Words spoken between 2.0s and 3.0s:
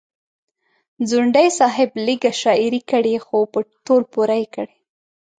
لیږه شاعري